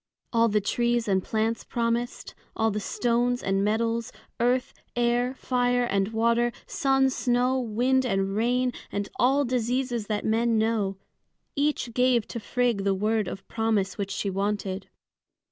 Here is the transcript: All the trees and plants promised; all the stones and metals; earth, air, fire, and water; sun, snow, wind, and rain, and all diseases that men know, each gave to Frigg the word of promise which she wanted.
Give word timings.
All 0.33 0.47
the 0.49 0.61
trees 0.61 1.07
and 1.07 1.23
plants 1.23 1.63
promised; 1.63 2.33
all 2.55 2.71
the 2.71 2.79
stones 2.79 3.43
and 3.43 3.63
metals; 3.63 4.11
earth, 4.39 4.73
air, 4.95 5.35
fire, 5.35 5.83
and 5.83 6.07
water; 6.07 6.51
sun, 6.65 7.11
snow, 7.11 7.59
wind, 7.59 8.03
and 8.03 8.35
rain, 8.35 8.73
and 8.91 9.07
all 9.19 9.45
diseases 9.45 10.07
that 10.07 10.25
men 10.25 10.57
know, 10.57 10.97
each 11.55 11.93
gave 11.93 12.27
to 12.29 12.39
Frigg 12.39 12.83
the 12.83 12.95
word 12.95 13.27
of 13.27 13.47
promise 13.47 13.99
which 13.99 14.09
she 14.09 14.31
wanted. 14.31 14.89